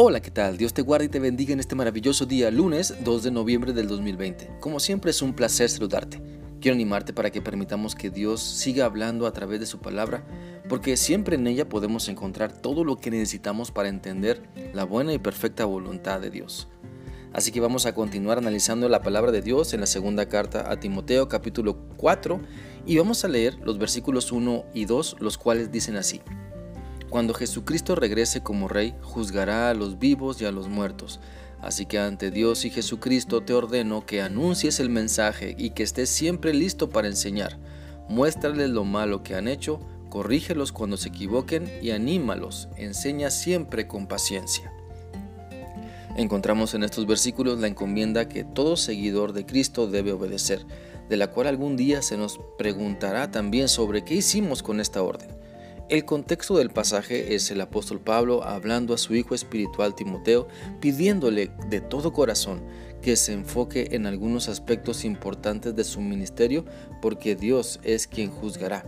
[0.00, 0.58] Hola, ¿qué tal?
[0.58, 3.88] Dios te guarde y te bendiga en este maravilloso día, lunes 2 de noviembre del
[3.88, 4.48] 2020.
[4.60, 6.22] Como siempre es un placer saludarte.
[6.60, 10.24] Quiero animarte para que permitamos que Dios siga hablando a través de su palabra,
[10.68, 14.40] porque siempre en ella podemos encontrar todo lo que necesitamos para entender
[14.72, 16.68] la buena y perfecta voluntad de Dios.
[17.32, 20.78] Así que vamos a continuar analizando la palabra de Dios en la segunda carta a
[20.78, 22.40] Timoteo capítulo 4
[22.86, 26.20] y vamos a leer los versículos 1 y 2, los cuales dicen así.
[27.10, 31.20] Cuando Jesucristo regrese como Rey, juzgará a los vivos y a los muertos.
[31.60, 36.10] Así que ante Dios y Jesucristo te ordeno que anuncies el mensaje y que estés
[36.10, 37.58] siempre listo para enseñar.
[38.08, 42.68] Muéstrales lo malo que han hecho, corrígelos cuando se equivoquen y anímalos.
[42.76, 44.70] Enseña siempre con paciencia.
[46.16, 50.66] Encontramos en estos versículos la encomienda que todo seguidor de Cristo debe obedecer,
[51.08, 55.30] de la cual algún día se nos preguntará también sobre qué hicimos con esta orden.
[55.88, 60.46] El contexto del pasaje es el apóstol Pablo hablando a su hijo espiritual Timoteo,
[60.80, 62.60] pidiéndole de todo corazón
[63.00, 66.66] que se enfoque en algunos aspectos importantes de su ministerio,
[67.00, 68.84] porque Dios es quien juzgará.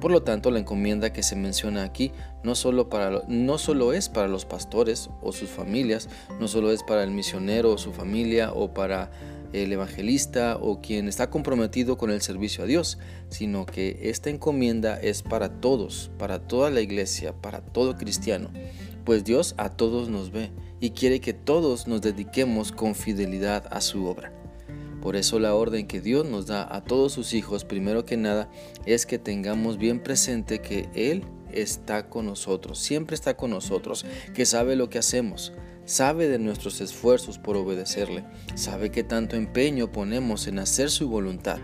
[0.00, 2.12] Por lo tanto, la encomienda que se menciona aquí
[2.42, 6.08] no solo, para, no solo es para los pastores o sus familias,
[6.40, 9.10] no solo es para el misionero o su familia o para
[9.52, 14.98] el evangelista o quien está comprometido con el servicio a Dios, sino que esta encomienda
[15.00, 18.50] es para todos, para toda la iglesia, para todo cristiano,
[19.04, 20.50] pues Dios a todos nos ve
[20.80, 24.32] y quiere que todos nos dediquemos con fidelidad a su obra.
[25.00, 28.48] Por eso la orden que Dios nos da a todos sus hijos, primero que nada,
[28.86, 34.46] es que tengamos bien presente que Él está con nosotros, siempre está con nosotros, que
[34.46, 35.52] sabe lo que hacemos,
[35.84, 41.58] sabe de nuestros esfuerzos por obedecerle, sabe que tanto empeño ponemos en hacer su voluntad.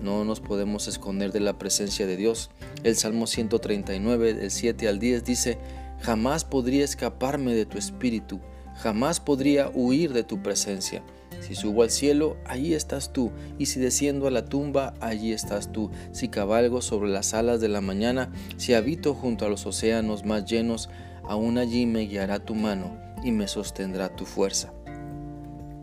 [0.00, 2.50] No nos podemos esconder de la presencia de Dios.
[2.82, 5.58] El Salmo 139, del 7 al 10 dice,
[6.00, 8.40] Jamás podría escaparme de tu espíritu,
[8.74, 11.04] jamás podría huir de tu presencia.
[11.40, 15.72] Si subo al cielo, allí estás tú, y si desciendo a la tumba, allí estás
[15.72, 15.90] tú.
[16.12, 20.44] Si cabalgo sobre las alas de la mañana, si habito junto a los océanos más
[20.44, 20.88] llenos,
[21.24, 24.72] aún allí me guiará tu mano y me sostendrá tu fuerza.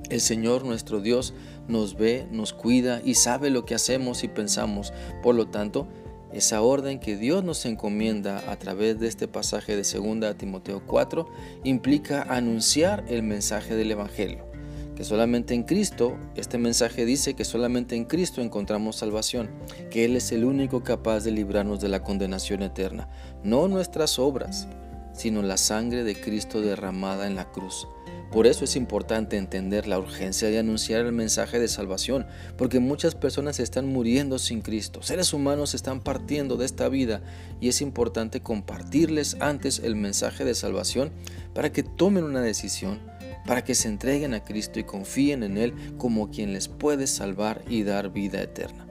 [0.10, 1.34] El Señor nuestro Dios
[1.68, 4.92] nos ve, nos cuida y sabe lo que hacemos y pensamos.
[5.22, 5.88] Por lo tanto,
[6.34, 11.28] esa orden que Dios nos encomienda a través de este pasaje de 2 Timoteo 4
[11.64, 14.50] implica anunciar el mensaje del Evangelio.
[14.96, 19.50] Que solamente en Cristo, este mensaje dice que solamente en Cristo encontramos salvación,
[19.90, 23.10] que Él es el único capaz de librarnos de la condenación eterna,
[23.44, 24.68] no nuestras obras,
[25.20, 27.90] sino la sangre de Cristo derramada en la cruz.
[28.32, 32.26] Por eso es importante entender la urgencia de anunciar el mensaje de salvación,
[32.58, 37.22] porque muchas personas están muriendo sin Cristo, seres humanos están partiendo de esta vida
[37.60, 41.12] y es importante compartirles antes el mensaje de salvación
[41.54, 43.00] para que tomen una decisión,
[43.46, 47.62] para que se entreguen a Cristo y confíen en Él como quien les puede salvar
[47.68, 48.89] y dar vida eterna.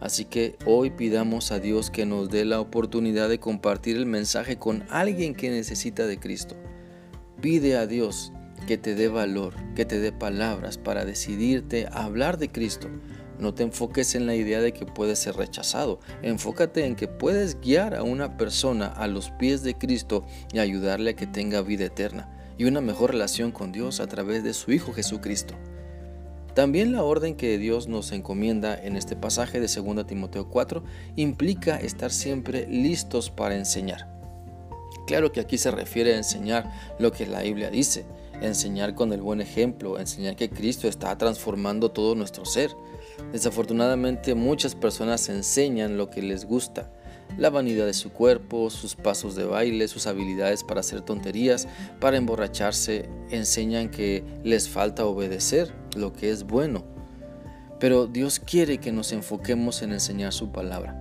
[0.00, 4.56] Así que hoy pidamos a Dios que nos dé la oportunidad de compartir el mensaje
[4.56, 6.56] con alguien que necesita de Cristo.
[7.40, 8.32] Pide a Dios
[8.66, 12.88] que te dé valor, que te dé palabras para decidirte a hablar de Cristo.
[13.38, 16.00] No te enfoques en la idea de que puedes ser rechazado.
[16.22, 21.10] Enfócate en que puedes guiar a una persona a los pies de Cristo y ayudarle
[21.10, 24.72] a que tenga vida eterna y una mejor relación con Dios a través de su
[24.72, 25.54] Hijo Jesucristo.
[26.56, 30.82] También la orden que Dios nos encomienda en este pasaje de 2 Timoteo 4
[31.16, 34.08] implica estar siempre listos para enseñar.
[35.06, 38.06] Claro que aquí se refiere a enseñar lo que la Biblia dice,
[38.40, 42.74] enseñar con el buen ejemplo, enseñar que Cristo está transformando todo nuestro ser.
[43.32, 46.90] Desafortunadamente muchas personas enseñan lo que les gusta,
[47.38, 51.68] la vanidad de su cuerpo, sus pasos de baile, sus habilidades para hacer tonterías,
[52.00, 56.84] para emborracharse, enseñan que les falta obedecer lo que es bueno.
[57.78, 60.96] Pero Dios quiere que nos enfoquemos en enseñar su palabra,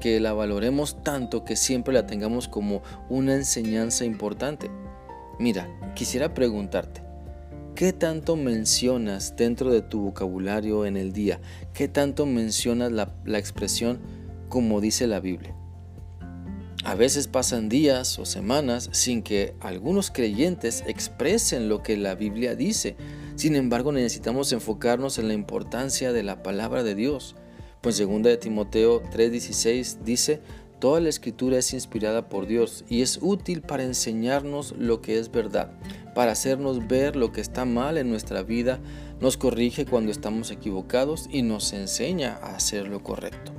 [0.00, 4.70] que la valoremos tanto que siempre la tengamos como una enseñanza importante.
[5.38, 7.02] Mira, quisiera preguntarte,
[7.74, 11.40] ¿qué tanto mencionas dentro de tu vocabulario en el día?
[11.72, 13.98] ¿Qué tanto mencionas la, la expresión
[14.48, 15.54] como dice la Biblia.
[16.86, 22.54] A veces pasan días o semanas sin que algunos creyentes expresen lo que la Biblia
[22.54, 22.94] dice.
[23.34, 27.34] Sin embargo, necesitamos enfocarnos en la importancia de la palabra de Dios.
[27.80, 30.40] Pues 2 de Timoteo 3:16 dice,
[30.78, 35.32] Toda la escritura es inspirada por Dios y es útil para enseñarnos lo que es
[35.32, 35.72] verdad,
[36.14, 38.78] para hacernos ver lo que está mal en nuestra vida,
[39.20, 43.55] nos corrige cuando estamos equivocados y nos enseña a hacer lo correcto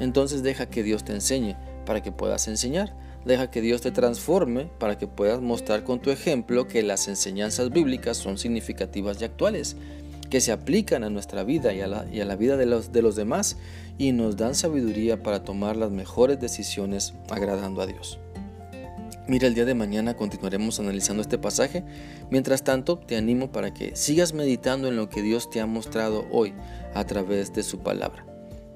[0.00, 1.56] entonces deja que Dios te enseñe
[1.86, 2.96] para que puedas enseñar.
[3.24, 7.70] Deja que Dios te transforme para que puedas mostrar con tu ejemplo que las enseñanzas
[7.70, 9.76] bíblicas son significativas y actuales,
[10.30, 12.92] que se aplican a nuestra vida y a la, y a la vida de los,
[12.92, 13.58] de los demás
[13.98, 18.18] y nos dan sabiduría para tomar las mejores decisiones agradando a Dios.
[19.26, 21.84] Mira, el día de mañana continuaremos analizando este pasaje.
[22.30, 26.26] Mientras tanto, te animo para que sigas meditando en lo que Dios te ha mostrado
[26.32, 26.54] hoy
[26.94, 28.24] a través de su palabra.